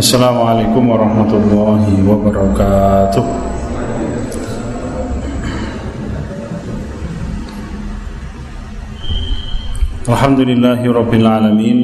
[0.00, 3.20] Assalamualaikum warahmatullahi wabarakatuh.
[10.08, 11.78] Alhamdulillahi rabbil alamin.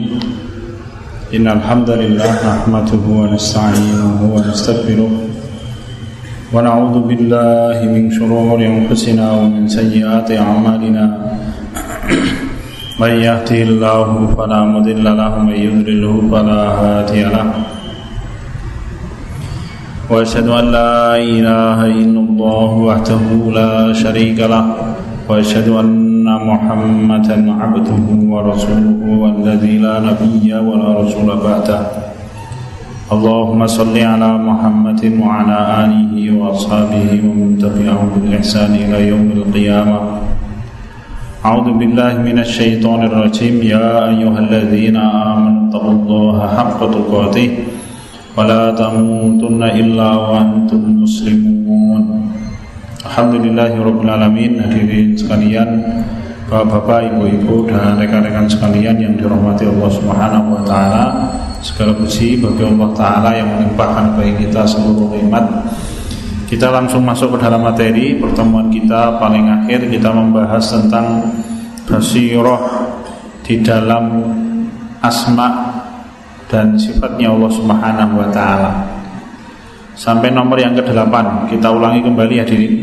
[1.29, 5.13] Innal hamdalillah nahmatuhu wa nasta'inuhu wa nastaghfiruh.
[6.57, 11.05] Wa na'udzu billahi min shururi anfusina wa min sayyiati a'malina.
[12.97, 17.76] May yahdihillahu fala mudilla lahu wa may yudlilhu fala hadiya lahu.
[20.11, 23.27] وأشهد أن لا إله إلا الله وحده
[23.59, 24.65] لا شريك له
[25.29, 31.81] وأشهد أن محمدا عبده ورسوله والذي لا نبي ولا رسول بعده.
[33.13, 39.99] اللهم صل على محمد وعلى آله وأصحابه ومن تبعهم بالاحسان إلى يوم القيامة.
[41.45, 43.55] أعوذ بالله من الشيطان الرجيم.
[43.63, 47.51] يا أيها الذين آمنوا اتقوا الله حق تقاته.
[48.38, 52.04] ولا تموتن إلا وأنتم مسلمون
[53.02, 55.70] Alhamdulillahirrabbilalamin Hadirin sekalian
[56.52, 61.06] Bapak-bapak, ibu-ibu dan rekan-rekan sekalian yang dirahmati Allah Subhanahu wa taala.
[61.64, 65.48] Segala puji bagi Allah taala yang melimpahkan bagi kita seluruh nikmat.
[66.52, 71.24] Kita langsung masuk ke dalam materi pertemuan kita paling akhir kita membahas tentang
[71.88, 72.60] basiroh
[73.48, 74.20] di dalam
[75.00, 75.75] asma
[76.47, 78.73] dan sifatnya Allah Subhanahu wa taala.
[79.97, 82.75] Sampai nomor yang ke-8 kita ulangi kembali hadirin.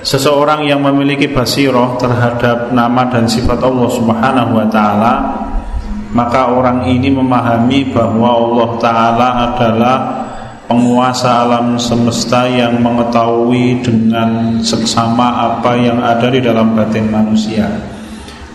[0.00, 5.14] Seseorang yang memiliki basiroh terhadap nama dan sifat Allah Subhanahu wa taala
[6.10, 9.98] maka orang ini memahami bahwa Allah taala adalah
[10.66, 17.66] penguasa alam semesta yang mengetahui dengan seksama apa yang ada di dalam batin manusia.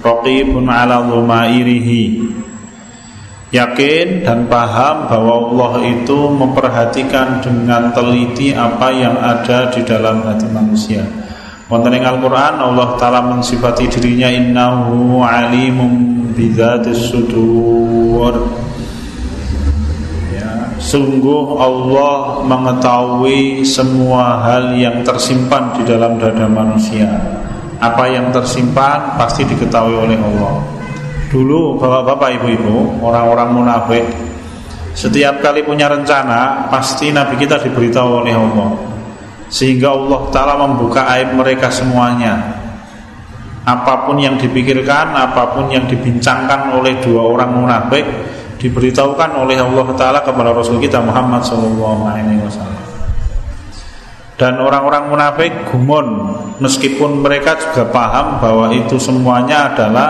[0.05, 2.03] Raqibun ala dhumairihi
[3.55, 10.43] Yakin dan paham bahwa Allah itu memperhatikan dengan teliti apa yang ada di dalam hati
[10.51, 11.07] manusia.
[11.71, 18.43] Wonten Al-Qur'an Allah taala mensifati dirinya innahu alimum bidzatis sudur.
[20.35, 27.07] Ya, sungguh Allah mengetahui semua hal yang tersimpan di dalam dada manusia.
[27.79, 30.63] Apa yang tersimpan pasti diketahui oleh Allah.
[31.29, 34.05] Dulu bapak-bapak ibu-ibu orang-orang munafik
[34.95, 38.71] setiap kali punya rencana pasti Nabi kita diberitahu oleh Allah.
[39.51, 42.63] Sehingga Allah Ta'ala membuka aib mereka semuanya.
[43.67, 48.05] Apa pun yang dipikirkan, apa pun yang dibincangkan oleh dua orang munafik
[48.55, 52.84] Diberitahukan oleh Allah Ta'ala kepada Rasul kita Muhammad SAW
[54.35, 56.07] Dan orang-orang munafik gumun
[56.59, 60.09] Meskipun mereka juga paham bahwa itu semuanya adalah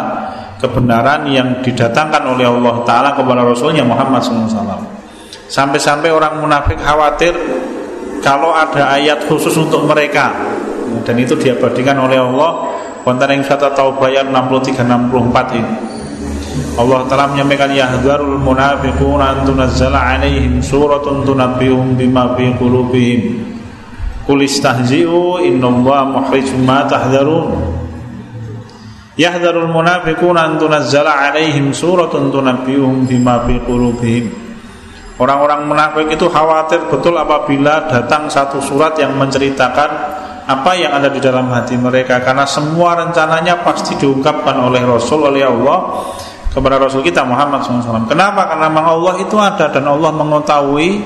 [0.56, 4.96] Kebenaran yang didatangkan oleh Allah Ta'ala kepada Rasulnya Muhammad SAW
[5.46, 7.38] Sampai-sampai orang munafik khawatir
[8.26, 10.34] kalau ada ayat khusus untuk mereka.
[11.06, 12.74] Dan itu diabadikan oleh Allah.
[13.06, 15.74] Wonten ing surat Taubah ayat 63 64 ini.
[16.76, 23.55] Allah telah menyampaikan yahdharul munafiqun an tunazzala alaihim suratun tunabbihum bima fi qulubihim
[24.26, 27.54] Qul istahzi'u innallaha mukhrijum ma tahdharun
[29.16, 34.46] Yahdharul munafiqun an tunazzala alaihim suratun tunabbihum bima fi qulubihim
[35.16, 39.90] Orang-orang munafik itu khawatir betul apabila datang satu surat yang menceritakan
[40.44, 45.48] apa yang ada di dalam hati mereka karena semua rencananya pasti diungkapkan oleh Rasul oleh
[45.48, 46.12] Allah
[46.52, 48.12] kepada Rasul kita Muhammad SAW.
[48.12, 48.44] Kenapa?
[48.52, 51.00] Karena memang Allah itu ada dan Allah mengetahui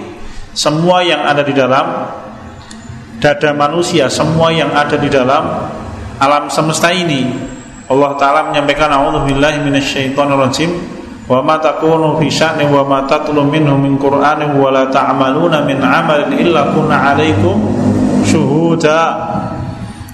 [0.57, 1.85] semua yang ada di dalam
[3.19, 5.69] dada manusia, semua yang ada di dalam
[6.19, 7.27] alam semesta ini.
[7.89, 10.71] Allah Taala menyampaikan A'udzubillahi minasyaitonirrajim.
[11.29, 15.77] Wa ma takunu fi sya'ni wa ma tatlu minhu min qur'anin wa la ta'maluna min
[15.77, 17.69] 'amalin illa kunna 'alaikum
[18.25, 18.99] syuhuda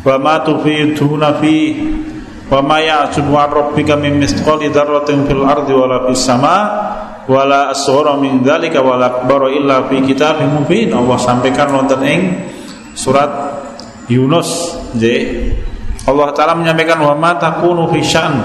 [0.04, 1.72] wa ma tufiduna fi
[2.52, 6.58] wa ma ya'jubu 'an rabbika min mithqali dzarratin fil ardi wa la fis sama.
[7.26, 10.92] Wa la asghara min dzalika wa la akbara illa fi kitabim mubin.
[10.92, 12.22] Allah sampaikan wonten ing
[12.96, 13.30] surat
[14.08, 14.74] Yunus
[16.06, 18.36] Allah taala menyampaikan wa ma takunu fi sya'n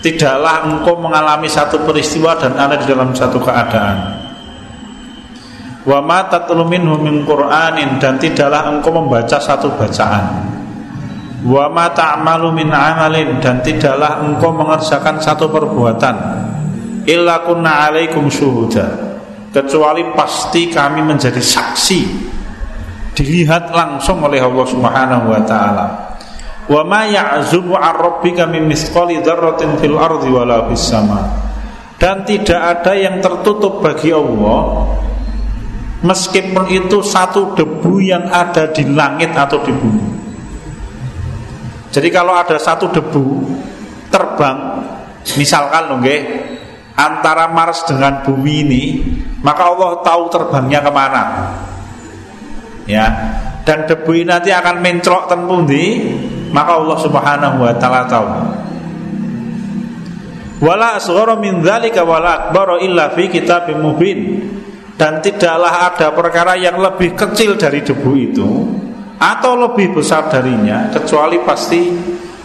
[0.00, 4.20] tidaklah engkau mengalami satu peristiwa dan ada di dalam satu keadaan.
[5.80, 6.68] Wa ma tatlu
[7.24, 10.44] Qur'anin dan tidaklah engkau membaca satu bacaan.
[11.40, 16.16] Wa ma ta'malu min amalin dan tidaklah engkau mengerjakan satu perbuatan.
[17.08, 19.08] Illa kunna 'alaikum syuhuda.
[19.50, 22.00] Kecuali pasti kami menjadi saksi
[23.14, 25.86] dilihat langsung oleh Allah Subhanahu wa taala
[26.70, 31.26] wa ma ya'zubu 'an rabbika min mithqali dzarratin fil ardi wala fis sama
[31.98, 34.88] dan tidak ada yang tertutup bagi Allah
[36.00, 40.08] meskipun itu satu debu yang ada di langit atau di bumi.
[41.90, 43.24] Jadi kalau ada satu debu
[44.08, 44.58] terbang,
[45.36, 46.00] misalkan loh
[46.94, 48.82] antara Mars dengan bumi ini,
[49.42, 51.24] maka Allah tahu terbangnya ke mana.
[52.90, 53.06] Ya,
[53.62, 56.10] dan debu ini nanti akan mencrok tempundi,
[56.50, 58.28] maka Allah Subhanahu wa taala tahu.
[60.60, 64.18] Wala asghara min dzalika wala akbara illa fi kitabim mubin.
[64.98, 68.48] Dan tidaklah ada perkara yang lebih kecil dari debu itu
[69.16, 71.88] atau lebih besar darinya kecuali pasti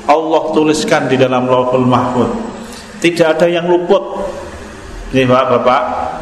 [0.07, 2.31] Allah tuliskan di dalam Lauhul Mahfuz.
[3.03, 4.31] Tidak ada yang luput.
[5.11, 5.81] Nih Bapak-bapak,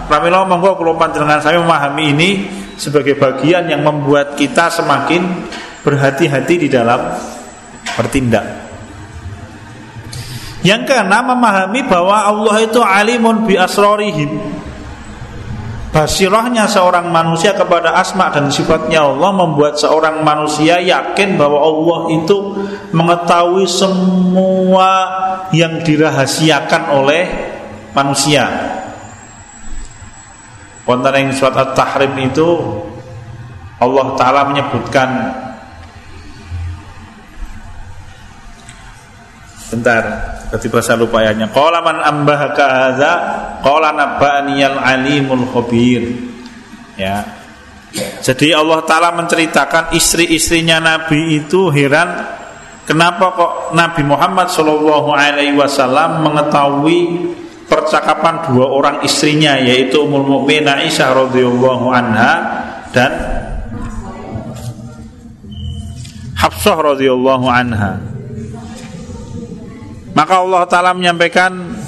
[0.10, 2.30] pramila monggo kula panjenengan saya memahami ini
[2.76, 5.50] sebagai bagian yang membuat kita semakin
[5.84, 7.14] berhati-hati di dalam
[7.98, 8.46] bertindak.
[10.64, 14.64] Yang keenam memahami bahwa Allah itu alimun bi asrorihim
[15.94, 22.38] Basirahnya seorang manusia kepada asma dan sifatnya Allah membuat seorang manusia yakin bahwa Allah itu
[22.90, 24.90] mengetahui semua
[25.54, 27.24] yang dirahasiakan oleh
[27.94, 28.73] manusia.
[30.84, 32.48] Wonten ing surat At-Tahrim itu
[33.80, 35.10] Allah taala menyebutkan
[39.74, 40.06] Bentar,
[40.54, 41.50] berarti bahasa lupa ayatnya.
[41.50, 43.12] Qala man ambahaka hadza
[43.66, 46.14] qala nabba'aniyal alimul khabir.
[46.94, 47.26] Ya.
[48.22, 52.22] Jadi Allah taala menceritakan istri-istrinya Nabi itu heran
[52.86, 57.34] kenapa kok Nabi Muhammad Shallallahu alaihi wasallam mengetahui
[57.74, 62.34] percakapan dua orang istrinya yaitu Ummul Mukminin Aisyah radhiyallahu anha
[62.94, 63.12] dan
[66.38, 67.98] Hafsah radhiyallahu anha.
[70.14, 71.82] Maka Allah Taala menyampaikan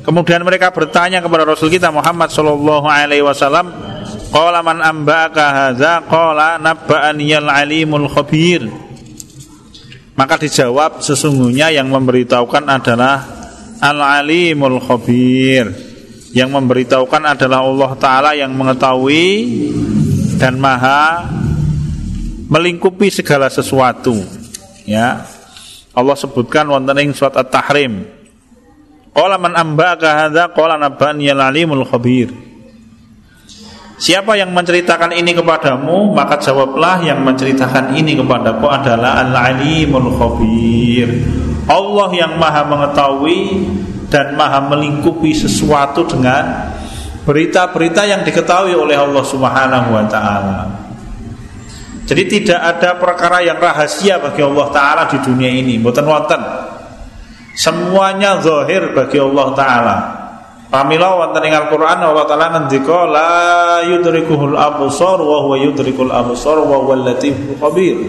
[0.00, 3.68] Kemudian mereka bertanya kepada Rasul kita Muhammad Shallallahu Alaihi Wasallam,
[4.32, 8.64] Qala man amba'aka hadza qala nabba'aniyal alimul khabir.
[10.16, 13.39] Maka dijawab sesungguhnya yang memberitahukan adalah
[13.80, 15.72] al-alimul khabir.
[16.30, 19.34] Yang memberitahukan adalah Allah taala yang mengetahui
[20.38, 21.26] dan maha
[22.46, 24.14] melingkupi segala sesuatu.
[24.86, 25.26] Ya.
[25.90, 28.06] Allah sebutkan wonten ing surat At-Tahrim.
[29.10, 32.30] Qala man ambaka hadza qala nabani alimul khabir.
[34.00, 41.08] Siapa yang menceritakan ini kepadamu Maka jawablah yang menceritakan ini kepadaku adalah Al-Alimul Khabir
[41.70, 43.70] Allah yang maha mengetahui
[44.10, 46.74] Dan maha melingkupi sesuatu dengan
[47.20, 50.58] Berita-berita yang diketahui oleh Allah Subhanahu wa ta'ala.
[52.08, 55.78] Jadi tidak ada perkara yang rahasia bagi Allah Ta'ala di dunia ini.
[55.78, 56.42] Bukan wonten.
[57.54, 59.96] Semuanya zahir bagi Allah Ta'ala.
[60.72, 63.30] Pamila wonten ing Al-Qur'an Allah Ta'ala ngendika la
[63.86, 68.00] yudrikuhul absar wa huwa yudrikul absar wa latiful khabir.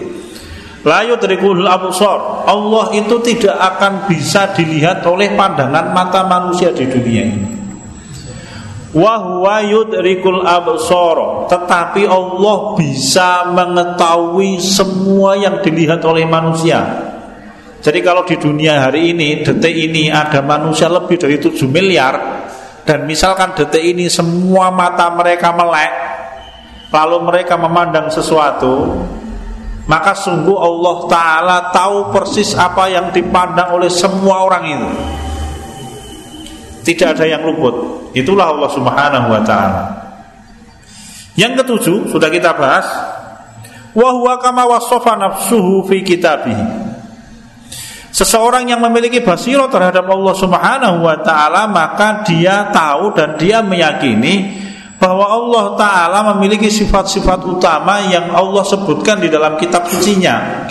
[0.82, 2.46] La yudrikuhul absar.
[2.46, 7.50] Allah itu tidak akan bisa dilihat oleh pandangan mata manusia di dunia ini.
[8.90, 11.46] Wa huwa yudrikul absar.
[11.46, 17.10] Tetapi Allah bisa mengetahui semua yang dilihat oleh manusia.
[17.82, 22.14] Jadi kalau di dunia hari ini detik ini ada manusia lebih dari 7 miliar
[22.86, 25.92] dan misalkan detik ini semua mata mereka melek
[26.94, 29.02] lalu mereka memandang sesuatu
[29.90, 34.90] maka sungguh Allah taala tahu persis apa yang dipandang oleh semua orang itu
[36.82, 38.10] tidak ada yang luput.
[38.12, 39.82] Itulah Allah Subhanahu wa taala.
[41.38, 42.84] Yang ketujuh sudah kita bahas
[43.94, 44.66] wa huwa kama
[45.16, 46.58] nafsuhu fi kitabih.
[48.12, 54.60] Seseorang yang memiliki basirah terhadap Allah Subhanahu wa taala maka dia tahu dan dia meyakini
[55.02, 60.62] bahwa Allah taala memiliki sifat-sifat utama yang Allah sebutkan di dalam kitab sucinya.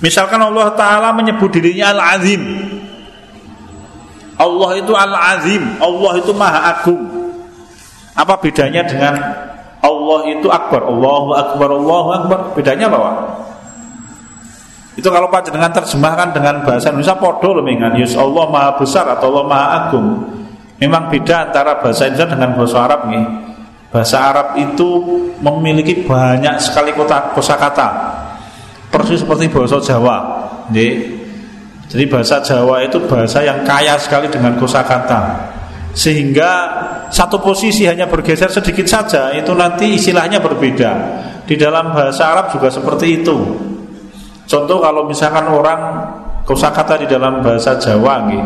[0.00, 2.40] Misalkan Allah taala menyebut dirinya Al-Azim
[4.38, 7.02] Allah itu Al-Azim, Allah itu Maha Agung.
[8.14, 9.18] Apa bedanya dengan
[9.82, 12.38] Allah itu Akbar, Allahu Akbar, Allahu Akbar?
[12.54, 13.10] Bedanya apa?
[14.94, 17.94] Itu kalau Pak dengan terjemahkan dengan bahasa Indonesia podo loh mengan.
[17.98, 20.37] Yus Allah Maha Besar atau Allah Maha Agung.
[20.78, 23.26] Memang beda antara bahasa Indonesia dengan bahasa Arab nih.
[23.88, 24.90] Bahasa Arab itu
[25.42, 27.88] memiliki banyak sekali kota kosakata.
[28.88, 30.16] Persis seperti bahasa Jawa.
[30.70, 31.18] Nih,
[31.88, 35.50] jadi bahasa Jawa itu bahasa yang kaya sekali dengan kosakata.
[35.96, 36.50] Sehingga
[37.08, 40.92] satu posisi hanya bergeser sedikit saja itu nanti istilahnya berbeda.
[41.48, 43.36] Di dalam bahasa Arab juga seperti itu.
[44.44, 45.80] Contoh kalau misalkan orang
[46.44, 48.44] kosakata di dalam bahasa Jawa nih,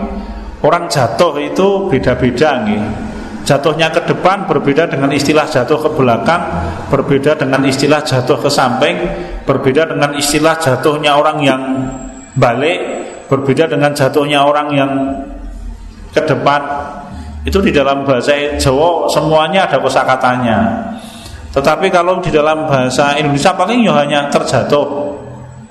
[0.62, 2.82] Orang jatuh itu beda-beda nih.
[3.42, 6.38] Jatuhnya ke depan berbeda dengan istilah jatuh ke belakang,
[6.86, 8.94] berbeda dengan istilah jatuh ke samping,
[9.42, 11.62] berbeda dengan istilah jatuhnya orang yang
[12.38, 12.78] balik,
[13.26, 14.90] berbeda dengan jatuhnya orang yang
[16.14, 16.62] ke depan.
[17.42, 20.58] Itu di dalam bahasa Jawa semuanya ada kosakatanya.
[21.50, 25.18] Tetapi kalau di dalam bahasa Indonesia paling ya hanya terjatuh.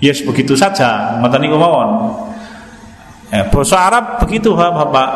[0.03, 2.11] Yes begitu saja, matani kemauan.
[3.31, 5.09] Ya, bahasa Arab begitu Bapak.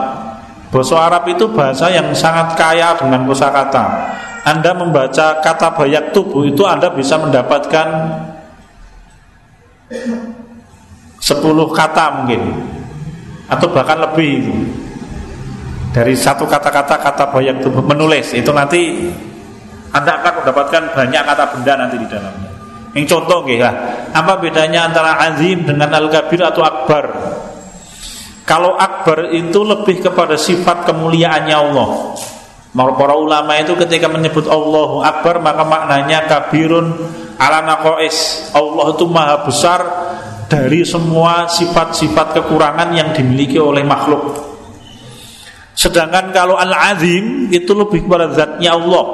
[0.72, 4.16] Bahasa Arab itu bahasa yang sangat kaya dengan kosakata.
[4.48, 7.88] Anda membaca kata bayak tubuh itu Anda bisa mendapatkan
[11.20, 12.42] 10 kata mungkin
[13.52, 14.48] atau bahkan lebih.
[15.92, 19.12] Dari satu kata-kata kata bayak tubuh menulis itu nanti
[19.96, 22.52] Anda akan mendapatkan banyak kata benda nanti di dalamnya.
[22.96, 23.72] Yang contoh ya,
[24.16, 27.04] apa bedanya antara azim dengan al-kabir atau akbar?
[28.46, 32.14] Kalau akbar itu lebih kepada sifat kemuliaannya Allah.
[32.76, 36.94] Para ulama itu ketika menyebut Allahu Akbar maka maknanya kabirun
[37.42, 38.52] ala naqais.
[38.54, 39.82] Allah itu maha besar
[40.46, 44.38] dari semua sifat-sifat kekurangan yang dimiliki oleh makhluk.
[45.74, 49.06] Sedangkan kalau al-azim itu lebih kepada zatnya Allah.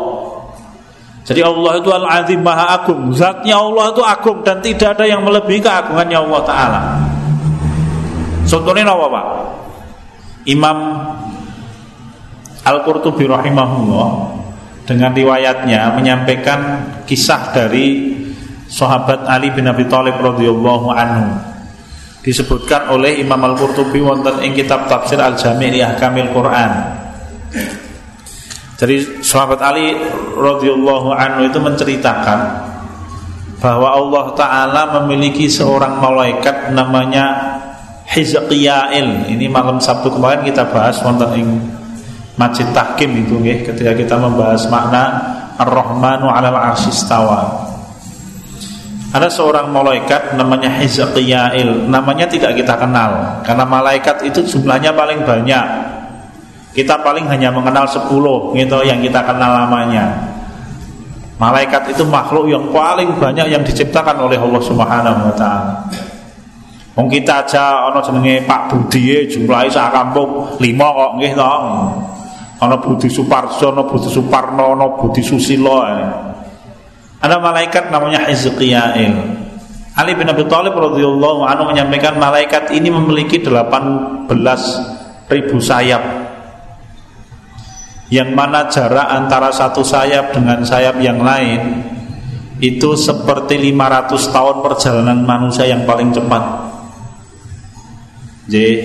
[1.23, 3.13] Jadi Allah itu al-azim maha agung.
[3.15, 6.81] Zatnya Allah itu agung dan tidak ada yang melebihi keagungannya Allah Taala.
[8.51, 9.25] Contohnya apa Pak?
[10.51, 10.77] Imam
[12.67, 14.09] Al-Qurtubi rahimahullah
[14.83, 18.11] dengan riwayatnya menyampaikan kisah dari
[18.67, 21.31] sahabat Ali bin Abi Thalib radhiyallahu anhu.
[22.27, 26.71] Disebutkan oleh Imam Al-Qurtubi wonten ing kitab tafsir Al-Jami' li Ahkamil Quran.
[28.75, 29.95] Jadi sahabat Ali
[30.35, 32.39] radhiyallahu anhu itu menceritakan
[33.61, 37.60] bahwa Allah taala memiliki seorang malaikat namanya
[38.11, 39.31] Hizqiyail.
[39.31, 41.47] Ini malam Sabtu kemarin kita bahas wonten ing
[42.35, 45.03] Masjid Tahkim itu nggih ketika kita membahas makna
[45.55, 47.71] Ar-Rahmanu 'alal 'arsyistawa.
[49.11, 51.87] Ada seorang malaikat namanya Hizqiyail.
[51.87, 55.65] Namanya tidak kita kenal karena malaikat itu jumlahnya paling banyak.
[56.71, 58.07] Kita paling hanya mengenal 10
[58.55, 60.31] gitu yang kita kenal namanya.
[61.35, 65.73] Malaikat itu makhluk yang paling banyak yang diciptakan oleh Allah Subhanahu wa taala.
[66.91, 71.47] Wong kita aja ana jenenge Pak Budi jumlahe sak kampung 5 kok nggih to.
[72.61, 75.81] Ana Budi Suparso, ana Budi Suparno, ana Budi Susilo.
[77.21, 79.15] Ada malaikat namanya Hizqiyail.
[79.91, 84.27] Ali bin Abi Thalib radhiyallahu anhu menyampaikan malaikat ini memiliki 18
[85.31, 86.03] ribu sayap.
[88.11, 91.87] Yang mana jarak antara satu sayap dengan sayap yang lain
[92.59, 96.70] itu seperti 500 tahun perjalanan manusia yang paling cepat.
[98.51, 98.75] Jadi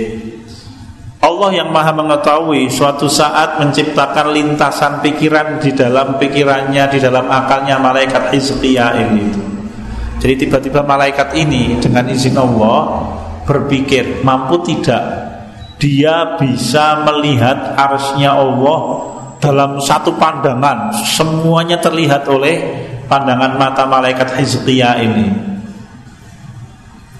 [1.26, 7.82] Allah yang maha mengetahui suatu saat menciptakan lintasan pikiran di dalam pikirannya, di dalam akalnya
[7.82, 9.42] malaikat Hizqiyail itu.
[10.22, 13.10] Jadi tiba-tiba malaikat ini dengan izin Allah
[13.42, 15.02] berpikir mampu tidak
[15.82, 18.78] dia bisa melihat arsnya Allah
[19.42, 22.54] dalam satu pandangan semuanya terlihat oleh
[23.10, 25.28] pandangan mata malaikat Hizqiyail ini.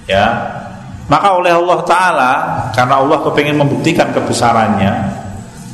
[0.07, 0.63] Ya,
[1.07, 2.33] maka oleh Allah Ta'ala
[2.75, 5.25] Karena Allah kepingin membuktikan kebesarannya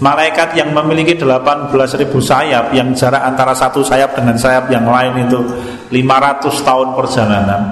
[0.03, 5.25] Malaikat yang memiliki 18 ribu sayap Yang jarak antara satu sayap dengan sayap yang lain
[5.25, 5.41] itu
[5.89, 7.62] 500 tahun perjalanan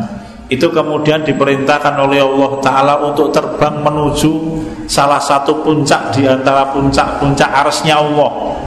[0.48, 4.32] Itu kemudian diperintahkan oleh Allah Ta'ala Untuk terbang menuju
[4.88, 8.58] Salah satu puncak di antara puncak-puncak arsnya Allah.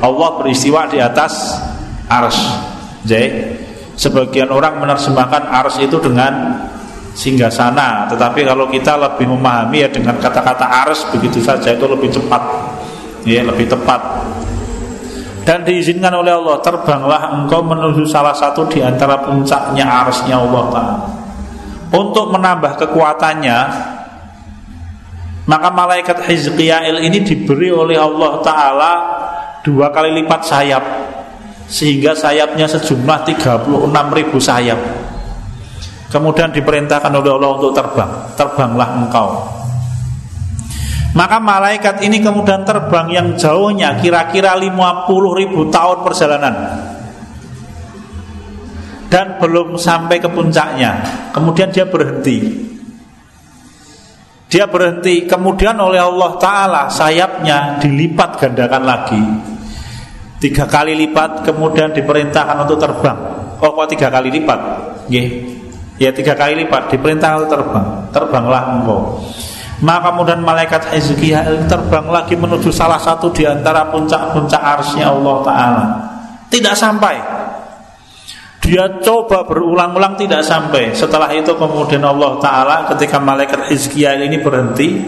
[0.00, 1.60] Allah beristiwa di atas
[2.08, 2.40] ars.
[3.04, 3.28] Jadi
[3.92, 6.64] Sebagian orang menerjemahkan ars itu dengan
[7.12, 8.08] singgah sana.
[8.08, 12.42] Tetapi kalau kita lebih memahami ya dengan kata-kata ars begitu saja itu lebih cepat.
[13.22, 14.00] Ya lebih tepat.
[15.42, 20.98] Dan diizinkan oleh Allah terbanglah engkau menuju salah satu di antara puncaknya arsnya Allah Ta'ala.
[21.92, 23.58] Untuk menambah kekuatannya
[25.42, 28.92] maka malaikat Hizqiyail ini diberi oleh Allah Ta'ala
[29.66, 30.84] dua kali lipat sayap
[31.66, 34.78] sehingga sayapnya sejumlah 36 ribu sayap
[36.12, 38.36] Kemudian diperintahkan oleh Allah untuk terbang.
[38.36, 39.28] Terbanglah engkau.
[41.16, 45.08] Maka malaikat ini kemudian terbang yang jauhnya Kira-kira 50
[45.40, 46.54] ribu tahun perjalanan.
[49.08, 51.00] Dan belum sampai ke puncaknya.
[51.32, 52.60] Kemudian dia berhenti.
[54.52, 55.24] Dia berhenti.
[55.24, 59.24] Kemudian oleh Allah Ta'ala Sayapnya dilipat gandakan lagi.
[60.44, 63.18] Tiga kali lipat Kemudian diperintahkan untuk terbang.
[63.64, 64.60] Oh kok tiga kali lipat
[66.02, 66.90] Ya tiga kali lipat.
[66.90, 67.86] Diperintah untuk terbang.
[68.10, 69.22] Terbanglah engkau.
[69.82, 75.84] Maka kemudian malaikat Hizkiyail terbang lagi menuju salah satu di antara puncak-puncak arsnya Allah Ta'ala.
[76.50, 77.16] Tidak sampai.
[78.62, 80.94] Dia coba berulang-ulang tidak sampai.
[80.94, 85.02] Setelah itu kemudian Allah Ta'ala ketika malaikat Hizkiyail ini berhenti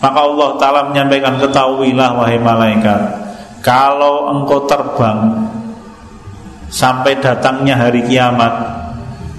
[0.00, 3.00] Maka Allah Ta'ala menyampaikan Ketahuilah wahai malaikat
[3.60, 5.44] Kalau engkau terbang
[6.68, 8.85] Sampai datangnya hari kiamat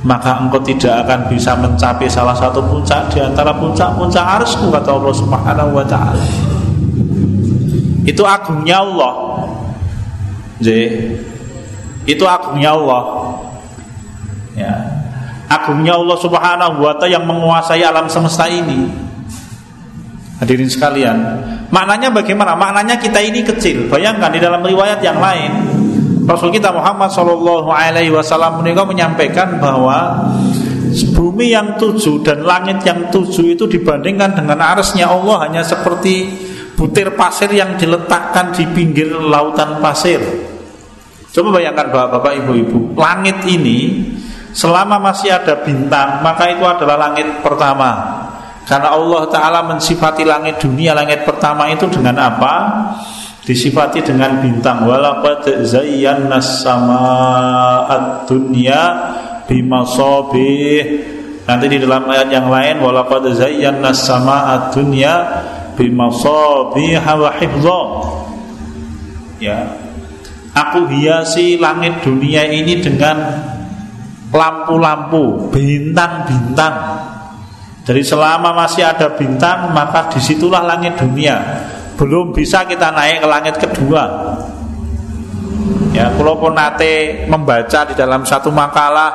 [0.06, 5.14] maka engkau tidak akan bisa mencapai salah satu puncak di antara puncak-puncak arsku kata Allah
[5.18, 6.26] Subhanahu wa taala.
[8.06, 9.14] Itu agungnya Allah.
[10.62, 10.86] Jadi,
[12.06, 13.04] itu agungnya Allah.
[14.54, 14.74] Ya.
[15.50, 19.10] Agungnya Allah Subhanahu wa taala yang menguasai alam semesta ini.
[20.38, 21.18] Hadirin sekalian,
[21.74, 22.54] maknanya bagaimana?
[22.54, 23.90] Maknanya kita ini kecil.
[23.90, 25.52] Bayangkan di dalam riwayat yang lain
[26.28, 30.28] Rasul kita Muhammad Shallallahu Alaihi Wasallam menyampaikan bahwa
[31.16, 36.28] bumi yang tujuh dan langit yang tujuh itu dibandingkan dengan arsnya Allah hanya seperti
[36.76, 40.20] butir pasir yang diletakkan di pinggir lautan pasir.
[41.32, 44.04] Coba bayangkan bapak-bapak, ibu-ibu, langit ini
[44.52, 48.20] selama masih ada bintang maka itu adalah langit pertama.
[48.68, 52.54] Karena Allah Taala mensifati langit dunia, langit pertama itu dengan apa?
[53.48, 54.84] Disifati dengan bintang.
[54.84, 58.82] Walaqad zayyana sama'at dunya
[59.48, 60.84] bimasabih.
[61.48, 65.14] Nanti di dalam ayat yang lain walaqad zayyana sama'at dunya
[65.80, 67.82] bimasabih wa hifdha.
[69.40, 69.60] Ya.
[70.52, 73.16] Aku hiasi langit dunia ini dengan
[74.34, 76.76] lampu-lampu bintang-bintang.
[77.88, 81.40] Jadi selama masih ada bintang maka di situlah langit dunia
[81.98, 84.04] belum bisa kita naik ke langit kedua.
[85.98, 89.10] Ya, pun nate membaca di dalam satu makalah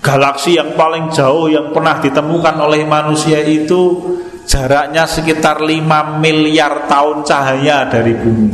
[0.00, 4.16] galaksi yang paling jauh yang pernah ditemukan oleh manusia itu
[4.48, 8.50] jaraknya sekitar 5 miliar tahun cahaya dari bumi.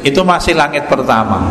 [0.00, 1.44] Itu masih langit pertama.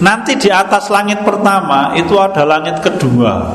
[0.00, 3.52] Nanti di atas langit pertama itu ada langit kedua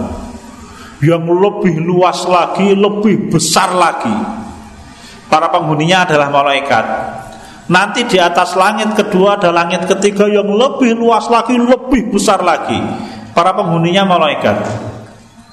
[1.02, 4.14] yang lebih luas lagi, lebih besar lagi.
[5.26, 6.86] Para penghuninya adalah malaikat.
[7.72, 12.78] Nanti di atas langit kedua ada langit ketiga yang lebih luas lagi, lebih besar lagi.
[13.32, 14.58] Para penghuninya malaikat.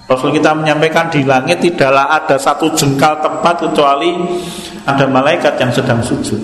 [0.09, 4.17] Rasul kita menyampaikan di langit tidaklah ada satu jengkal tempat kecuali
[4.89, 6.41] ada malaikat yang sedang sujud.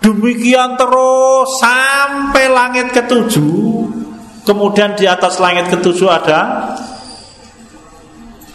[0.00, 3.99] Demikian terus sampai langit ketujuh
[4.44, 6.72] Kemudian di atas langit ketujuh ada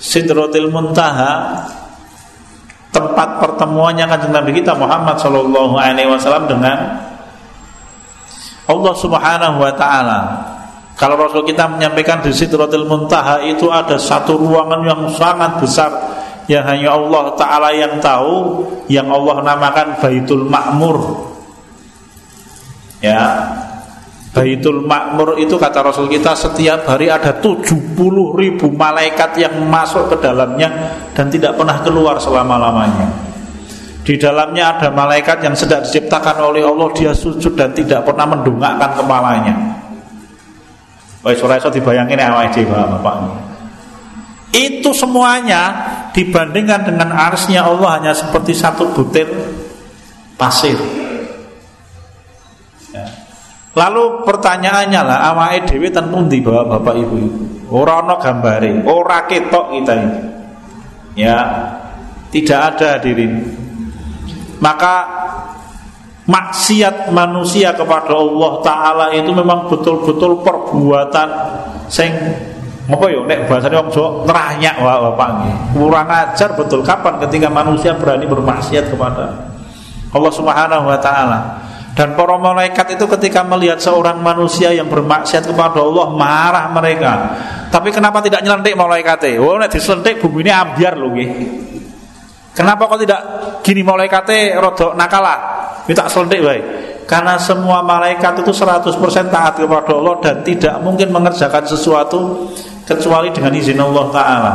[0.02, 1.66] Sidratil Muntaha
[2.94, 6.78] tempat pertemuannya kanjeng Nabi kita Muhammad Shallallahu Alaihi Wasallam dengan
[8.66, 10.20] Allah Subhanahu Wa Taala.
[10.96, 15.92] Kalau Rasul kita menyampaikan di Sidratil Muntaha itu ada satu ruangan yang sangat besar
[16.46, 20.98] yang hanya Allah Taala yang tahu, yang Allah namakan Baitul Makmur.
[23.04, 23.52] Ya,
[24.36, 27.96] Baitul Makmur itu kata Rasul kita setiap hari ada 70
[28.36, 30.68] ribu malaikat yang masuk ke dalamnya
[31.16, 33.08] dan tidak pernah keluar selama-lamanya.
[34.04, 39.00] Di dalamnya ada malaikat yang sedang diciptakan oleh Allah dia sujud dan tidak pernah mendongakkan
[39.00, 39.56] kepalanya.
[41.24, 43.16] Wah, surah itu dibayangin awal Bapak.
[44.52, 45.64] Itu semuanya
[46.12, 49.32] dibandingkan dengan arsnya Allah hanya seperti satu butir
[50.36, 51.05] pasir.
[53.76, 57.44] Lalu pertanyaannya lah awake dhewe ten pundi Bapak Ibu ibu.
[57.76, 60.20] Ora ana gambare, ora ketok kita ini.
[61.20, 61.40] Ya,
[62.32, 63.44] tidak ada hadirin.
[64.64, 64.96] Maka
[66.24, 71.30] maksiat manusia kepada Allah taala itu memang betul-betul perbuatan
[71.92, 72.12] sing
[72.86, 75.30] apa ya nek bahasane wong Jawa neranyak wae Bapak.
[75.74, 79.52] Kurang ajar betul kapan ketika manusia berani bermaksiat kepada
[80.14, 81.65] Allah Subhanahu wa taala.
[81.96, 87.14] Dan para malaikat itu ketika melihat seorang manusia yang bermaksiat kepada Allah marah mereka.
[87.72, 89.40] Tapi kenapa tidak nyelentik malaikatnya?
[89.40, 91.30] Oh, nek diselentik bumi ini ambiar loh nggih.
[92.52, 93.22] Kenapa kok tidak
[93.64, 95.40] gini malaikatnya rodok nakalah?
[95.88, 96.64] Kita selentik baik.
[97.08, 102.52] Karena semua malaikat itu 100% taat kepada Allah dan tidak mungkin mengerjakan sesuatu
[102.84, 104.54] kecuali dengan izin Allah Ta'ala.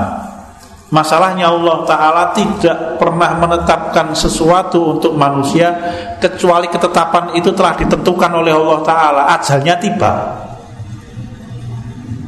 [0.90, 5.70] Masalahnya Allah Ta'ala tidak pernah menetapkan sesuatu untuk manusia
[6.18, 9.22] Kecuali ketetapan itu telah ditentukan oleh Allah Ta'ala.
[9.38, 10.12] Ajalnya tiba.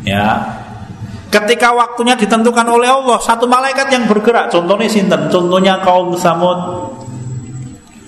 [0.06, 0.58] Ya.
[1.32, 4.54] Ketika waktunya ditentukan oleh Allah Satu malaikat yang bergerak.
[4.54, 5.26] Contohnya sinten?
[5.26, 6.58] Contohnya kaum Samud.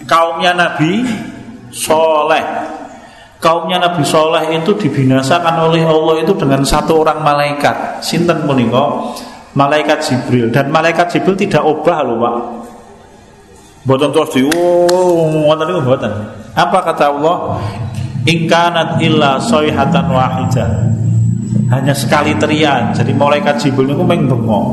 [0.07, 1.03] Kaumnya Nabi
[1.75, 2.47] Soleh.
[3.43, 8.01] Kaumnya Nabi Soleh itu dibinasakan oleh Allah itu dengan satu orang malaikat.
[8.01, 9.13] Sinten punika?
[9.55, 12.37] Malaikat Jibril dan malaikat Jibril tidak obah loh pak.
[13.85, 16.13] Buatan terus di oh, itu buatan.
[16.57, 17.61] Apa kata Allah?
[18.25, 20.71] Ingkanat illa soyhatan wahidah.
[21.71, 22.91] Hanya sekali terian.
[22.97, 24.67] Jadi malaikat Jibril itu main bengong.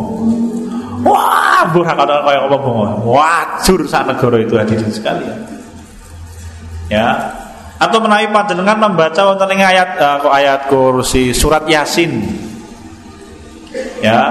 [1.06, 2.92] Wah, burak ada kayak apa bengong.
[3.06, 5.38] Wajur saat negara itu hadirin sekalian.
[6.88, 7.36] Ya,
[7.82, 12.22] atau menawi panjenengan membaca wonten ing ayat uh, ayat kursi surat Yasin.
[14.02, 14.22] Ya,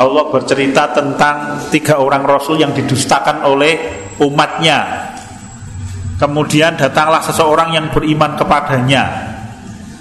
[0.00, 3.76] Allah bercerita tentang tiga orang rasul yang didustakan oleh
[4.24, 5.12] umatnya.
[6.16, 9.04] Kemudian datanglah seseorang yang beriman kepadanya.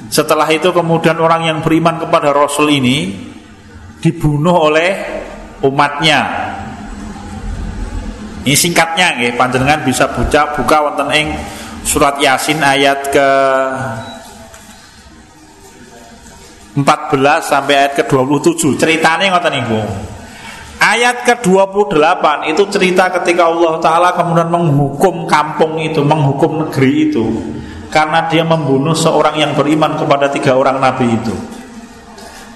[0.08, 3.14] Setelah itu kemudian orang yang beriman kepada rasul ini
[4.00, 4.96] dibunuh oleh
[5.68, 6.22] umatnya.
[8.48, 11.28] Ini singkatnya nggih, panjenengan bisa buka buka wonten ing
[11.84, 13.30] surat Yasin ayat ke
[16.78, 19.82] 14 sampai ayat ke-27 ceritanya ngoten niku.
[20.78, 27.26] Ayat ke-28 itu cerita ketika Allah taala kemudian menghukum kampung itu, menghukum negeri itu
[27.90, 31.34] karena dia membunuh seorang yang beriman kepada tiga orang nabi itu.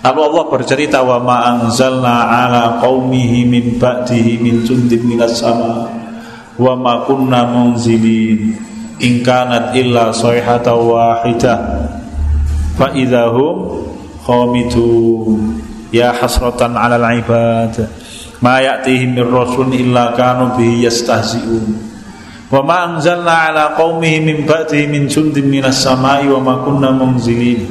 [0.06, 5.90] Lalu Allah bercerita wa ma anzalna ala qaumihi min ba'dihi min jundin minas sama
[6.62, 8.54] wa ma kunna munzilin
[9.02, 11.90] in kanat illa sayhata wahidah
[12.78, 13.82] fa idahum
[14.26, 15.62] khamidun
[15.94, 17.76] ya hasratan 'alal ibad.
[18.42, 21.66] Ma ya'tihim mir rasul illa kanu bihi yastahzi'un.
[22.50, 27.70] Wa ma anzalna 'ala qaumihi min ba'dihi min jundin minas sama'i wa ma kunna munzilin.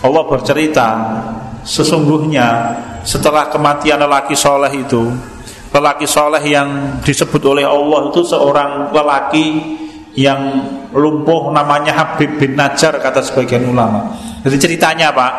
[0.00, 0.88] Allah bercerita
[1.60, 2.48] sesungguhnya
[3.04, 5.12] setelah kematian lelaki soleh itu
[5.70, 9.46] lelaki soleh yang disebut oleh Allah itu seorang lelaki
[10.18, 10.40] yang
[10.90, 14.10] lumpuh namanya Habib bin Najar kata sebagian ulama.
[14.42, 15.32] Jadi ceritanya Pak,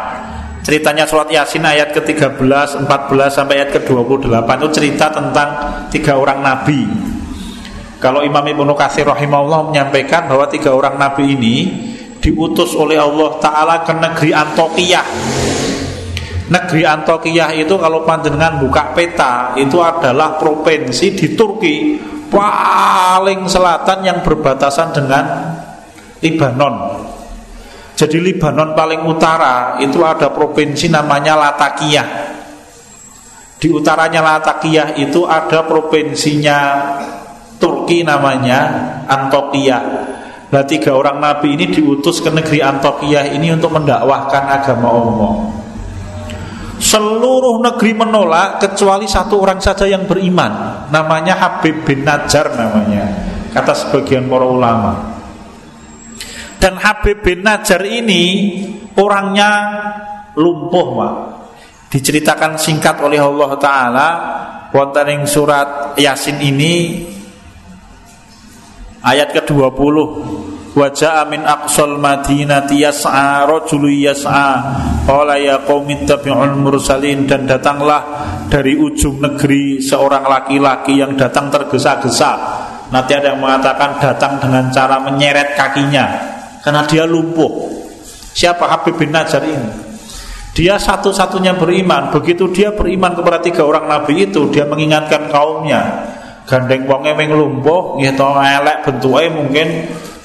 [0.62, 2.38] ceritanya surat Yasin ayat ke-13,
[2.86, 2.88] 14
[3.30, 5.50] sampai ayat ke-28 itu cerita tentang
[5.89, 6.86] tiga orang nabi.
[8.02, 11.56] Kalau Imam Ibnu Katsir rahimahullah menyampaikan bahwa tiga orang nabi ini
[12.21, 15.08] diutus oleh Allah taala ke negeri Antokiyah.
[16.50, 21.97] Negeri Antokiyah itu kalau panjenengan buka peta itu adalah provinsi di Turki
[22.32, 25.26] paling selatan yang berbatasan dengan
[26.21, 26.76] Libanon.
[28.02, 32.08] Jadi Libanon paling utara itu ada provinsi namanya Latakiyah.
[33.62, 36.58] Di utaranya Latakiyah itu ada provinsinya
[37.62, 38.60] Turki namanya
[39.06, 39.84] Antokiyah.
[40.50, 45.34] Nah tiga orang nabi ini diutus ke negeri Antokiyah ini untuk mendakwahkan agama Allah.
[46.82, 50.90] Seluruh negeri menolak kecuali satu orang saja yang beriman.
[50.90, 53.06] Namanya Habib bin Najar namanya.
[53.54, 55.21] Kata sebagian para ulama.
[56.62, 58.54] Dan Habib bin Najar ini
[58.93, 59.52] orangnya
[60.38, 61.15] lumpuh, Pak.
[61.89, 64.10] Diceritakan singkat oleh Allah taala
[64.71, 67.04] wonten surat Yasin ini
[69.04, 69.95] ayat ke-20
[70.71, 74.63] Wajah amin aqsal madinati yas'a rajulu yas'a
[75.04, 78.08] Qala ya qaumi tabi'ul mursalin Dan datanglah
[78.47, 82.32] dari ujung negeri seorang laki-laki yang datang tergesa-gesa
[82.88, 87.69] Nanti ada yang mengatakan datang dengan cara menyeret kakinya Karena dia lumpuh.
[88.32, 89.91] Siapa Habib bin Najar ini?
[90.54, 92.13] Dia satu-satunya beriman.
[92.13, 96.08] Begitu dia beriman kepada tiga orang nabi itu Dia mengingatkan kaumnya.
[96.45, 99.67] Gandeng wongnya lumpuh Gitu elek bentuknya mungkin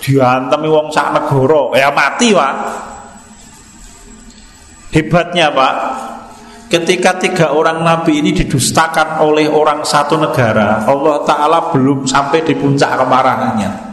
[0.02, 1.62] diantemi wong sak negara.
[1.78, 2.54] Ya mati pak.
[4.92, 5.74] Hebatnya pak.
[6.66, 12.58] Ketika tiga orang nabi ini didustakan oleh orang satu negara Allah Ta'ala belum sampai di
[12.58, 13.85] puncak kemarahannya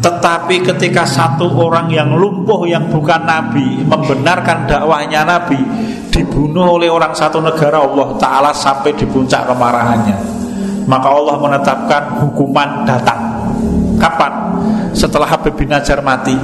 [0.00, 5.60] tetapi ketika satu orang yang lumpuh yang bukan nabi membenarkan dakwahnya nabi
[6.08, 10.18] dibunuh oleh orang satu negara Allah Ta'ala sampai di puncak kemarahannya.
[10.88, 13.20] Maka Allah menetapkan hukuman datang.
[14.00, 14.32] Kapan?
[14.96, 15.70] Setelah Habib bin
[16.02, 16.34] mati?